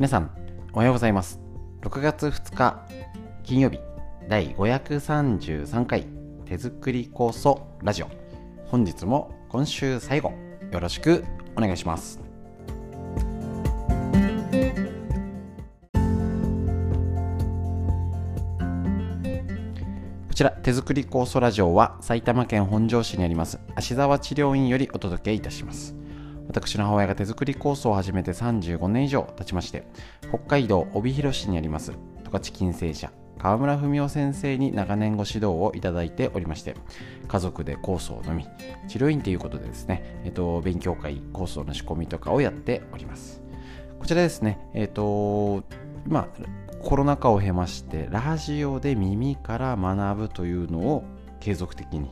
[0.00, 0.30] 皆さん
[0.72, 1.38] おはようございます。
[1.82, 2.86] 6月2日
[3.42, 3.80] 金曜日
[4.30, 6.06] 第533回
[6.46, 8.08] 手作り酵素ラジオ。
[8.64, 10.32] 本日も今週最後
[10.72, 11.22] よろしく
[11.54, 12.18] お願いします。
[20.28, 25.94] こちら手作り酵素ラジオは埼玉県本庄市にあります芦沢治療院よりお届けいたします。
[26.50, 29.84] 私の母親が手作り酵素を始めて35年以上経ちまして
[30.30, 31.92] 北海道帯広市にあります
[32.24, 36.74] 十勝金星社川村文夫先生に長年ご指導をいただいておりまして
[37.28, 38.48] 家族で酵素を飲み
[38.88, 43.40] 治療院ということでですね、えっと、勉強会酵素の仕込みとかをやっております。
[44.00, 45.62] こちらですねえっと
[46.04, 46.26] 今
[46.82, 51.04] コロナ禍を経ましてラジオで耳から学ぶというのを
[51.38, 52.10] 継続的に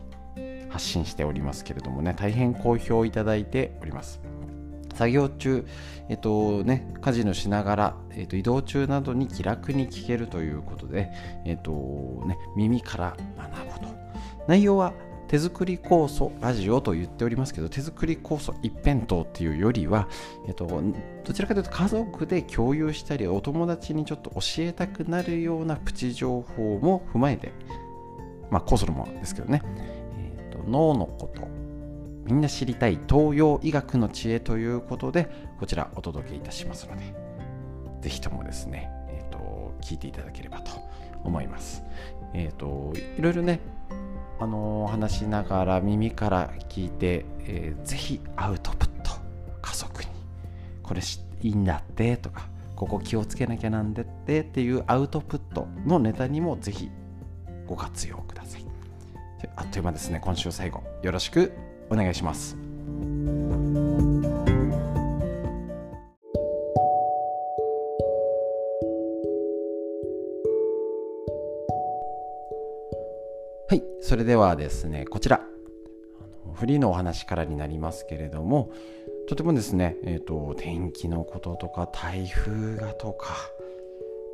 [0.69, 4.21] 発信しておりますけれどもね大変好評いただいております。
[4.99, 5.65] 作業中、
[6.09, 11.13] えっとね、家事のしながら、えっと、移動中などに気楽に聞けるということで、
[11.45, 11.71] えっと
[12.27, 13.95] ね、耳から学ぶと。
[14.49, 14.93] 内容は
[15.29, 20.09] 手作り酵素ラジオと言っておりますけど手作り酵素一辺倒っていうよりは、
[20.49, 20.83] えっと、
[21.23, 27.53] どちらかというと家族で共有したりお友達にちょっと教えたくなるようなプチ情報も踏まえて
[28.51, 29.63] まあ酵素のものですけどね、
[30.17, 31.58] えっと、脳のこと。
[32.29, 37.15] みんな知りたい東洋医学の知恵ということでこちらお届けいたしますので
[38.03, 40.73] ぜひともですね、えーと、聞いていただければと
[41.25, 41.83] 思います。
[42.35, 43.61] えっ、ー、といろいろね
[44.39, 49.13] あのー、話しながら耳から聞いて、えー、ぜひアウトプット
[49.63, 50.11] 家族に
[50.83, 56.91] これいいんだってとかここ気をつけなきゃなんでってっていうアウトプットのネタにもぜひ
[57.67, 58.65] ご活用ください。
[59.57, 61.53] あっという間ですね今週最後よろしく
[61.91, 62.57] お願いします。
[73.69, 75.43] はい、それではですね、こちら、
[76.55, 78.73] フリーのお話からになりますけれども、
[79.29, 83.35] とてもですね、えーと、天気のこととか台風がとか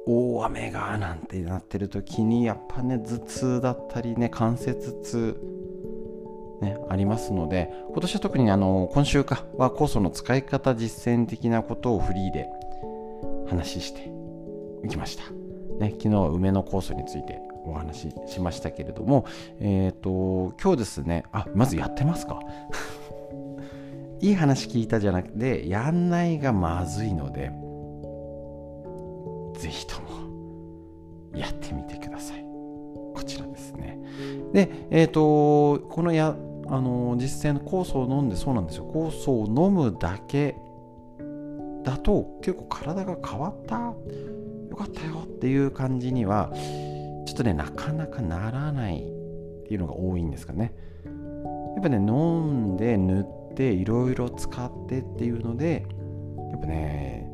[0.07, 5.37] 大雨がなんてなってる時にやっぱね頭痛だったりね関節痛
[6.65, 12.47] ね、ありますので今年は特にあの今週かは酵素の使い方実践的なことをフリーで
[13.49, 14.11] 話して
[14.85, 15.25] いきました、
[15.79, 19.27] ね、昨日は梅の酵素についてお話ししましたけれども
[19.61, 22.41] えっ、ー、と今日ですねあまずやってますか。
[24.21, 27.53] いい話聞いたじゃなくてやんないがまずいので
[29.59, 30.09] ぜひとも
[31.35, 32.45] やってみてください。
[33.15, 33.99] こちらですね。
[34.53, 36.35] でえっ、ー、とこのや
[36.69, 38.91] あの実践酵素を飲んでそうなんですよ。
[38.93, 40.57] 酵素を飲むだけ
[41.83, 43.95] だと結構体が変わった。
[44.71, 46.51] よかったよっていう感じには
[47.27, 49.03] ちょっとねなかなかならないっ
[49.69, 50.75] ていうのが多いんですかね。
[51.75, 55.87] やっぱね飲んで塗っていろいろ使ってっていうので
[56.51, 57.33] やっぱね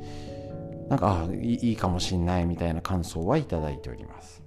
[0.90, 4.42] なんかあいいかもしんないみたいな感想はいただいております。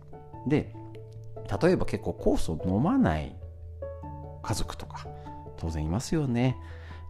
[0.47, 0.75] で
[1.61, 3.35] 例えば結構酵素飲まない
[4.43, 5.07] 家族とか
[5.57, 6.57] 当然いますよね。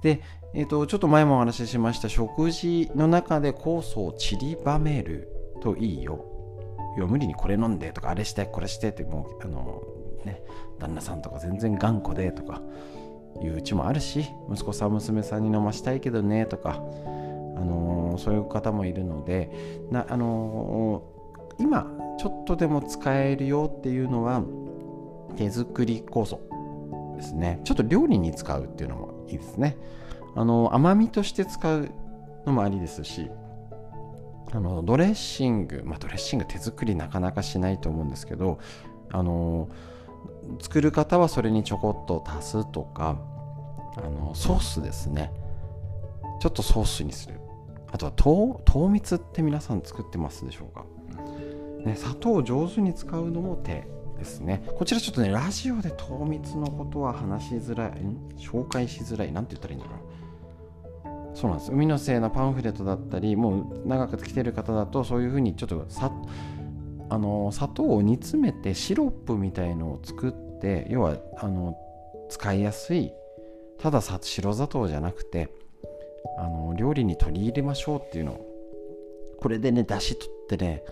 [0.01, 0.21] で、
[0.53, 5.29] えーと、ちょっと前もお話ししました食事の中で酵素を散りばめる
[5.61, 6.25] といいよ。
[6.97, 9.81] よ無理にこれ飲んでとかあれしてこれしてってもうあの
[10.25, 10.43] ね
[10.79, 12.61] 旦那さんとか全然頑固でとか
[13.41, 19.49] いううちもあるし息子さん娘さんに飲ましたいけどねとか、あのー、そういう方もいるので
[19.89, 24.43] な、あのー、今ちょっとでも使えるよっていうのは
[25.35, 26.39] 手作り酵素
[27.15, 27.59] ですね。
[27.63, 29.77] ちょっと料理に使うっていうのもいいですね。
[30.35, 31.91] あの甘みとして使う
[32.45, 33.29] のもありですし
[34.51, 38.59] あのドレッシング、まあ、ドレッシング手作りなかなかしないと思うんですけど
[39.11, 39.69] あの
[40.59, 43.17] 作る方はそれにちょこっと足すとか
[43.95, 45.31] あのソースですね。
[46.39, 47.39] ちょっとソースにする。
[47.91, 50.83] あとは糖糖蜜って皆さん作ってますでしょうか、
[51.85, 53.87] ね、砂糖を上手に使うのも手。
[54.17, 54.63] ですね。
[54.77, 57.91] こちらちょっとねラジオで糖蜜のことは話しづらい
[58.37, 59.31] 紹介しづらい。
[59.31, 59.97] 何て言ったらいいんだろ
[61.33, 61.37] う。
[61.37, 61.71] そうなんです。
[61.71, 66.11] 海のせいなパンフレットだったりもう長く来てる方だとそういうふうにちょっとさ
[67.09, 71.77] あの砂糖を煮詰めてシロップみたいのを作って要はあの
[72.29, 73.11] 使いやすい
[73.79, 75.49] ただ白砂糖じゃなくて
[76.37, 78.45] あの料理に取り入れましょうっていうのを
[79.39, 80.83] これでね出し取ってね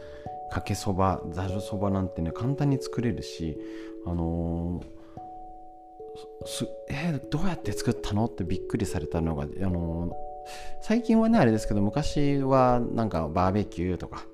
[0.51, 3.57] かけそばざるそばなんてね簡単に作れるし
[4.05, 10.11] あのー、えー、どうやって作ったのってびっくりされたのが、あの
[10.81, 14.25] 最近はねあれですけど昔はなんかバーベキューとか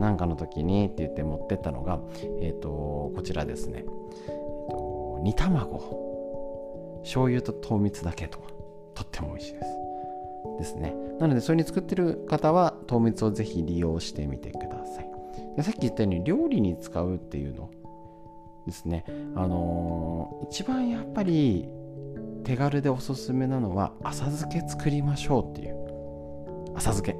[0.00, 2.00] なんかの時にって言って持ってったのが、
[2.40, 3.84] えっ、ー、とこちらですね、
[4.26, 6.12] えーと、煮卵。
[7.02, 8.48] 醤油と糖蜜だけとか
[8.94, 9.81] とっても美味しいです。
[10.58, 10.94] ですね。
[11.18, 15.10] なのでそれに作ってる方は糖蜜をぜひ利用してみてください。
[15.56, 17.70] でさっき言ったように料理に使うっていうの
[18.66, 19.04] ですね。
[19.34, 21.68] あのー、一番やっぱり
[22.44, 25.76] 手軽でおすすめなのは浅漬け作りましょうっていう。
[26.76, 27.16] 浅漬け。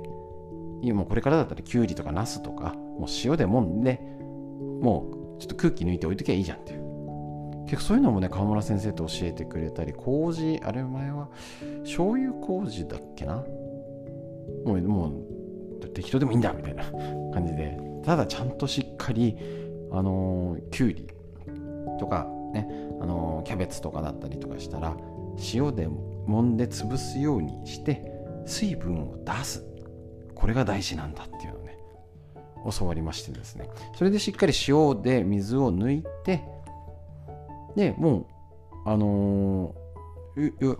[0.82, 4.00] 今もうこれからだったらきゅうりとかナスとかもう塩でもんで
[4.80, 6.81] もうちょっと空気抜いて置いときゃいいじゃんっていう。
[7.66, 11.28] 結構そういうのもね川村先生と教えてくれたり麹あれ前は
[11.82, 13.44] 醤油麹だっけな？
[14.64, 15.08] もうも
[15.80, 16.84] う適当でもいいんだみたいな
[17.32, 17.78] 感じで。
[18.04, 19.36] ただちゃんとしっかり
[19.92, 21.06] あのー、きゅうり
[22.00, 22.66] とかね
[23.00, 24.96] あのー、キャベツとかだったりとかしたら
[25.54, 28.02] 塩で揉んで潰すようにして
[28.44, 29.64] 水分を出す。
[30.34, 31.78] これが大事なんだっていうのをね
[32.76, 33.70] 教わりましてですね。
[33.96, 36.42] それでしっかり塩で水を抜いて
[37.76, 38.26] でもう
[38.84, 40.76] あのー、いわ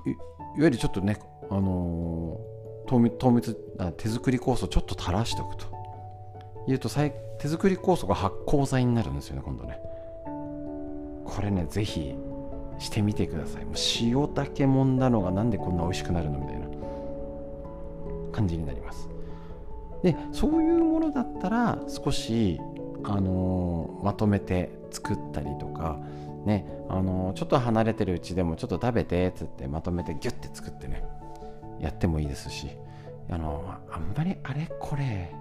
[0.57, 1.19] ゆるちょっとね
[1.51, 3.57] あのー、糖蜜
[3.97, 5.73] 手作り酵素ちょっと垂らしておくと。
[6.69, 9.79] いうと手作り酵素が発酵剤になるんですよね今度ね。
[11.25, 12.15] これねぜひ
[12.79, 13.65] してみてください。
[13.65, 16.63] もう塩だけ揉んだのがなんでこんな美味しくなるのみたいな。
[18.33, 19.09] 感じになります。
[20.03, 22.59] でそういうものだったら少し、
[23.05, 26.01] あの、まとめて作ったりとか
[26.45, 31.05] ねあの、ちょっと離れてるうちでもちょっと食べてっつってまとめてギュッて作ってね
[31.81, 32.69] やってもいいですし
[33.31, 35.35] あの、あんまりあれこれ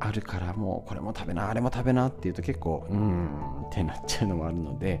[0.00, 3.26] あるからもうこれも食べなあれも食べなっていうと結構うん
[3.66, 5.00] ってなっちゃうのもあるので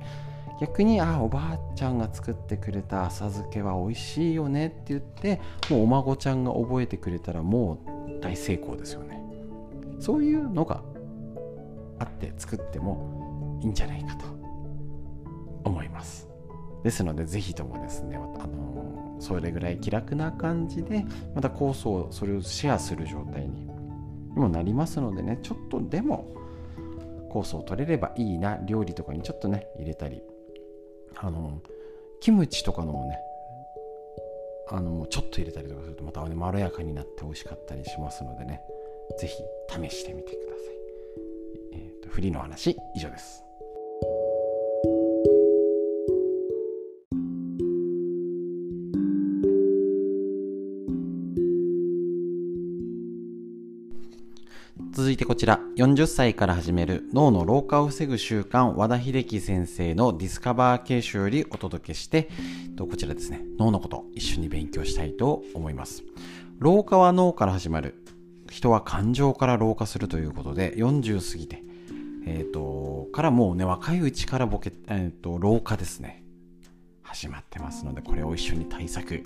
[0.60, 5.40] 逆にあおばあちゃんが作ってくれた浅漬けは美味しいよねって言って
[5.70, 7.78] もうお孫ちゃんが覚えてくれたらも
[8.18, 9.22] う大成功ですよね。
[10.00, 10.82] そういうのが
[12.00, 14.37] あって作ってもいいんじゃないかと。
[15.68, 16.28] 思います
[16.82, 21.04] ですのでぜひともですねあのそれぐらい気楽な感じで
[21.34, 23.66] また酵素をそれをシェアする状態に
[24.36, 26.26] もなりますのでねちょっとでも
[27.32, 30.22] 酵素を取れればいいな料理とかにちょっとね入れたり
[31.16, 31.60] あの
[32.20, 33.18] キムチとかのもね
[34.70, 38.60] あのちょっと入れたりとかするとまた、ね、まろやかになって美味しかったりしますのでね
[39.18, 39.42] 是非
[39.90, 40.74] 試してみてください。
[41.72, 43.47] えーと、とフリーの話以上です。
[55.08, 62.28] 続いてこちら、40歳から始める脳の老化を防ぐ習慣、和田秀樹先生のディスカバー形式よりお届けして、
[62.78, 66.02] こちらですね、脳のこと一緒に勉強したいと思います。
[66.58, 68.04] 老化は脳から始まる。
[68.50, 71.62] 人は感情から老化するということで、40過ぎて、
[72.26, 76.22] えっ、ー、と、からもうね、若いうちからボケ、えっ、ー、と、老化ですね。
[77.02, 79.22] 始まってますので、これを一緒に対策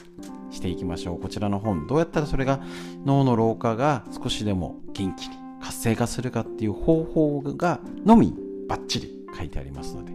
[0.53, 1.21] していきましょう。
[1.21, 2.61] こちらの本、どうやったらそれが
[3.05, 8.35] 脳の老化が少しでも元気に活性化するかっていう方法がのみ
[8.69, 10.13] バッチリ書いてありますので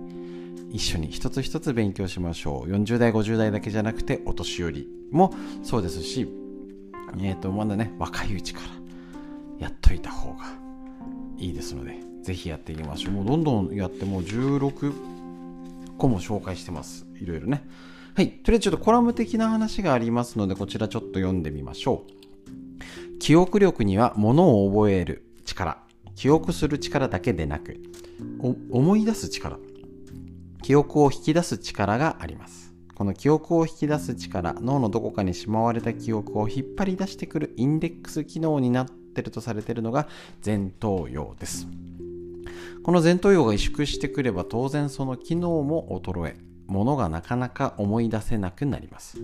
[0.69, 2.69] 一緒に一つ一つ勉強しましょう。
[2.69, 5.33] 40代50代だけじゃなくてお年寄りも
[5.63, 6.27] そうですし
[7.19, 8.67] えっ、ー、とまだね若いうちから
[9.59, 10.45] やっといた方が
[11.37, 13.13] いいですのでぜひやっていきましょう。
[13.13, 14.93] もうどんどんやってもう16
[15.97, 17.07] 個も紹介してます。
[17.21, 17.65] いろいろね。
[18.15, 18.31] はい。
[18.31, 23.19] とりあえずちょっとコラム的な話がありますのでこちらちょっと読んでみましょう。
[23.19, 25.26] 記憶力には物を覚える。
[25.57, 25.77] 力
[26.13, 27.77] 記憶する力だけでなく
[28.69, 29.59] 思い出す力
[30.61, 32.73] 記憶を引き出す力があります。
[32.93, 40.07] この記憶を引き出す力脳のどこかにしまわれた記憶を引っ張り出してくるインデックス機能になってるとされているのが
[40.45, 41.67] 前頭葉です。
[42.83, 49.17] この前頭葉が萎縮してくれば当然その機能も衰えものがなかなか思い出せなくなります。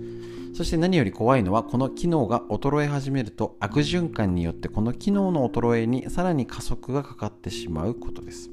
[0.55, 8.49] そして何より怖いのはこの機能が衰え始めると悪循環によってこの機能の衰えにさらに加速がかかってしまうことです。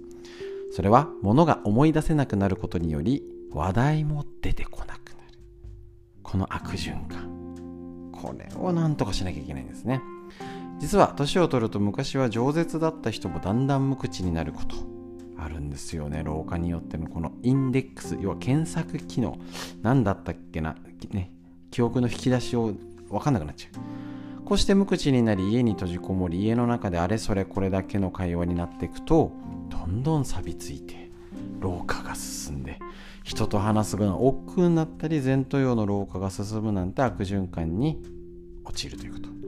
[0.72, 5.38] それはものが思い出せなくなることにより話題も出てこなくなる。
[6.22, 8.10] この悪循環。
[8.12, 10.00] これを何とかしなきゃいけないんですね。
[10.78, 14.99] 実は年を取ると昔は饒舌だった人もだんだん無口になること。
[15.42, 16.22] あるんですよね。
[16.24, 18.16] 老化によってのこのインデックス。
[18.20, 19.38] 要は検索機能。
[19.82, 20.76] 何だったっけな、
[21.10, 21.32] ね、
[21.70, 22.74] 記憶の引き出しを
[23.08, 24.00] 分かんなくなっちゃう。
[24.50, 29.30] こうして無口になり家に閉じこもり家の中であれそれこれだけの会話になっていくと
[29.68, 31.12] どんどん錆びついて
[31.60, 32.80] 老化が進んで
[33.22, 38.02] 人と話すが億劫になったり前頭葉の老化が進むなんて悪循環に
[38.64, 39.39] 陥るということ。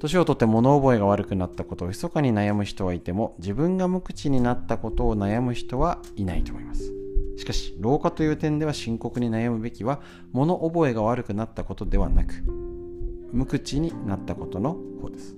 [0.00, 6.92] 年をとって物覚えが悪くなったことを密かに悩む人はいても自分が無口になったことを悩む人はいないと思います。
[7.36, 10.00] しかし老化という点では深刻に悩むべきは
[10.32, 12.34] 物覚えが悪くなったことではなく
[13.32, 15.36] 無口になったことの方です。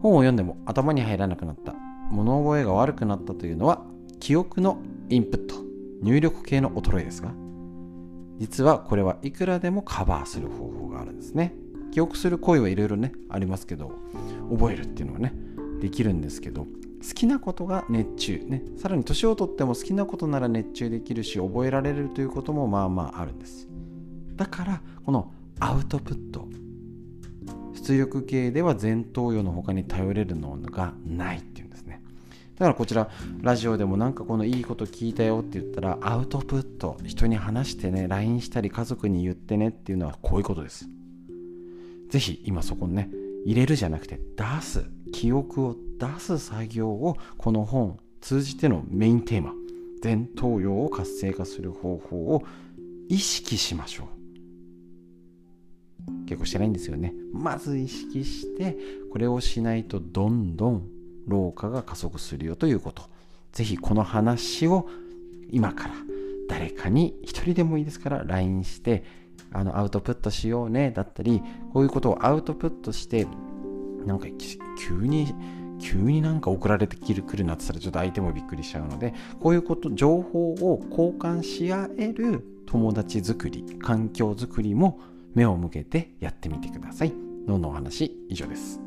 [0.00, 1.74] 本を読んでも頭に入らなくなった。
[2.10, 3.84] 物覚えが悪くなったというのは
[4.20, 5.56] 記憶のインプット。
[6.00, 7.32] 入力系の衰えですが。
[8.38, 11.54] 実はこれはいくらでもカバーする方法があるんですね。
[11.90, 13.92] 記憶する行為はいろいろねありますけど
[14.50, 15.34] 覚えるっていうのはね
[15.80, 16.66] できるんですけど
[17.06, 18.62] 好きなことが熱中ね。
[18.76, 23.68] さらに年をとっても好きなことなら熱中できるし覚えられるということもまあまああるんです。
[24.34, 26.48] だからこのアウトプット
[27.74, 32.02] 出力系では前頭葉の他に頼れるのがないっていうんですね。
[32.56, 33.08] だからこちら
[33.40, 40.88] ラジオでもなんかこのいいこと聞いたよって言ったらアウトプット人に話してね LINE したり家族に言ってねっていうのはこういうことです。
[42.08, 43.10] ぜひ今そこにね
[43.44, 49.52] 入れるじゃなくて出す記憶を出す作業をこの本通じてのメインテーマ
[50.02, 52.44] 前頭葉を活性化する方法を
[53.08, 54.18] 意識しましょう。
[56.26, 57.14] 結構してないんですよね。
[57.32, 58.76] まず意識して
[59.10, 60.88] これをしないとどんどん
[61.26, 63.02] 老化が加速するよということ。
[63.52, 64.88] ぜひこの話を
[65.50, 65.94] 今から
[66.48, 69.04] 誰かに一人でもいいですから LINE して
[69.52, 73.26] あのアウトプットしようねだったりこういうことをアウトプットして
[74.04, 74.26] なんか
[74.78, 75.34] 急に
[75.80, 85.00] 急になんか送られてくるなって言ったらちょっと相手もびっくりしちゃうのでこういうこと情報を交換し合える友達作り環境づくりも
[85.34, 87.12] 目を向けてやってみてください。
[87.46, 88.80] 脳のお話以上です。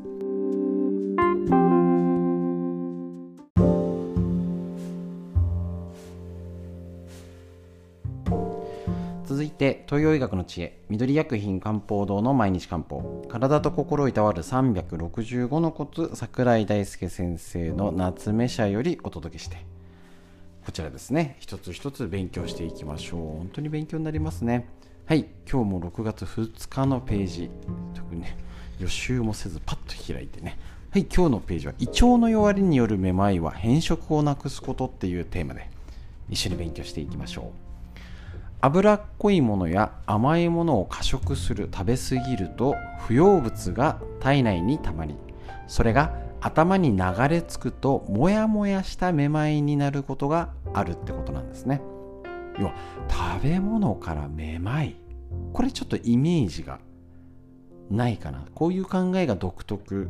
[9.32, 13.24] 続いて東洋医学の知恵緑薬品漢方堂の毎日漢方。
[13.30, 19.64] 体と心をいたわる365のコツ桜井大輔先生の夏目社よりお届けして。
[20.66, 21.36] こちらですね。
[21.40, 23.20] 一つ一つ勉強していきましょう。
[23.38, 24.68] 本当に勉強になりますね。
[25.06, 25.26] はい。
[25.50, 27.50] 今日も6月2日のページ。
[27.94, 28.36] 特にね
[28.80, 30.58] 予習もせずパッと開いてね。
[30.90, 31.06] はい。
[31.06, 35.70] 今日のページは胃腸の弱りによるめまいは変色をなくすことっていうテーマで
[36.28, 37.71] 一緒に勉強していきましょう。
[38.64, 45.16] 脂っこいものや甘いものを過食する食べ過ぎると不要物が体内にたまり
[45.66, 51.82] それが頭に流れ着くとモヤモヤしためまいになることがあるってことなんですね。
[52.56, 52.74] 要は
[53.08, 54.94] 食べ物からめまい
[55.52, 56.78] これちょっとイメージが
[57.90, 58.44] ないかな。
[58.54, 60.08] こういう考えが独特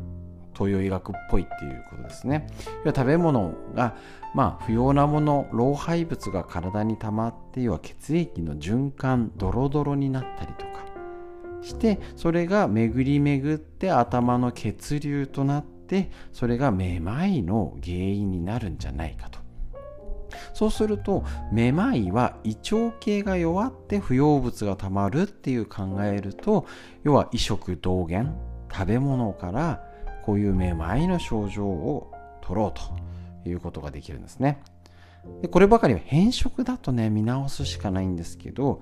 [0.53, 2.47] 東洋医学っぽいっていうことですね。
[2.85, 3.95] 要は食べ物が
[4.33, 10.85] まあ不要なもの老廃物が体に溜まって要は血液の循環ドロドロになったりとか
[11.61, 19.43] してそれが巡り巡って頭の血流となってそれがめまいの原因になるんじゃないかと。
[20.53, 26.65] そうするとめまいは胃腸系が弱って不要物がたまるっていう考えると
[27.03, 28.35] 要は異食同源
[28.71, 29.83] 食べ物から
[30.25, 32.11] こういうめまいの症状を
[32.41, 32.73] 取ろう
[33.43, 34.61] ということができるんですね。
[35.41, 38.81] でこればかりは変色だとね見直すしかないんですけど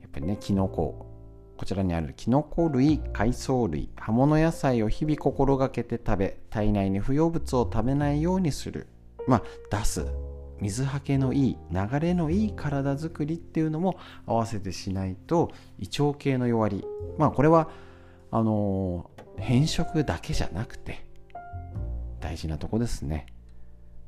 [0.00, 1.10] やっぱりねキノコ。
[1.56, 8.88] こちらにあるキノコ類海藻類葉物野菜を日々心がけて食べ体内に不要物を食べないようにする。
[9.28, 10.06] まあ出す。
[10.60, 16.84] 水はけのいい流れのいい体づくりっていうのも合わせてしないと胃腸系の弱り。
[17.18, 17.68] まあこれは
[18.30, 21.04] あの変色だけじゃなくて
[22.20, 23.26] 大事なとこですね。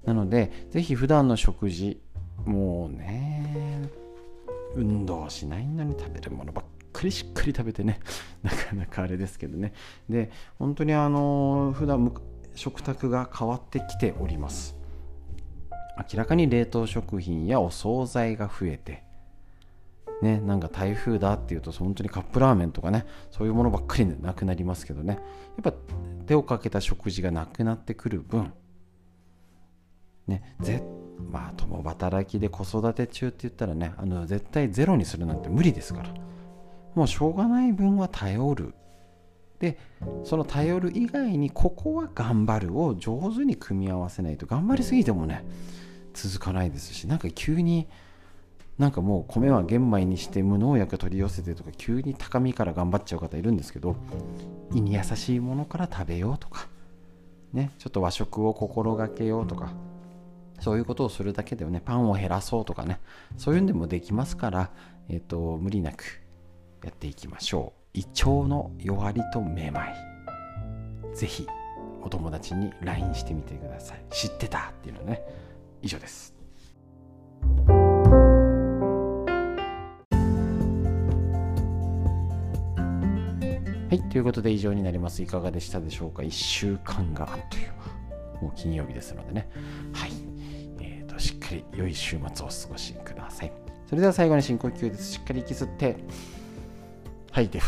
[0.05, 2.01] なのでぜひ普段の食事
[2.45, 3.89] もうね
[4.75, 8.01] 運動しないのに食べるものばっかりしっかり食べてね。
[8.43, 9.73] なかなかあれですけどね。
[10.09, 12.13] で本当にあの普段
[12.55, 14.77] 食卓が変わってきております。
[15.99, 19.06] 明らかに冷凍食品やお惣菜が増えて
[20.23, 25.19] ね、なんか台風だっていうと本当にカップラーメンとかねそういうものばっかりなくなりますけどね。
[25.63, 25.75] やっぱ
[26.27, 28.53] 手をかけた食事がなくなってくる分
[30.27, 30.83] ねぜ
[31.31, 36.15] まあ共働きで子育て中って言ったらねあの絶対ゼロにするなんて無理ですから。
[36.95, 38.75] もうしょうがない分は頼る。
[39.59, 39.79] で
[40.25, 45.47] その頼る以外にここは頑張るを上手に組み合わせないと頑張りすぎてもね
[46.13, 47.89] 続かないですしなんか急に
[48.79, 53.97] なんかもう米は玄米にして無農薬取り寄せてとか急に高みから頑張っちゃう方いるんですけど
[54.75, 56.69] 胃に優しいものから食べようとか
[57.55, 59.73] ねちょっと和食を心がけようとか
[60.61, 63.01] そういうことをするだけではねパンを減らそうとかね
[63.37, 64.71] そういうんでもできますから、
[65.09, 66.23] えーと、無理なく
[66.85, 67.99] やっていきましょう。
[67.99, 69.95] 胃腸の弱りとめまい。
[71.15, 71.47] ぜひ
[72.03, 74.05] お友達に LINE してみてください。
[74.11, 75.23] 知ってたっていうのね
[75.83, 76.35] 以上です。
[83.97, 85.23] い、ということで以上になります。
[85.23, 87.73] いかがでしたでしょうか ?1 週間があっという
[88.35, 88.43] 間。
[88.43, 89.49] もう金曜日ですのでね。
[89.93, 90.11] はい。
[90.81, 93.53] えーと、しっかり良い週末をお過ごしください。
[93.89, 95.13] それでは最後に深呼吸です。
[95.13, 95.97] しっかり息吸って、
[97.31, 97.65] 吐いて、は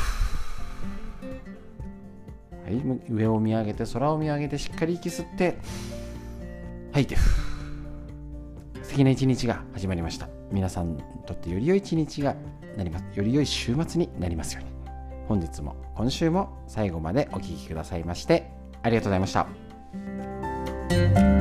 [2.71, 5.59] い、上を見上げて、空を見上げて、しっかり息吸って、
[6.93, 7.17] 吐いて、
[8.83, 10.29] 素敵な一日が始まりました。
[10.51, 12.35] 皆さんにとってより良い一日が
[12.77, 13.05] なります。
[13.15, 14.78] より良い週末になりますように。
[15.29, 18.51] 本日も今週も最後までお聴きくださいまして
[18.83, 21.38] ありがとうございました。